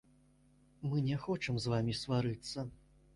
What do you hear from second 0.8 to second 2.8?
Мы не хочам з вамі сварыцца.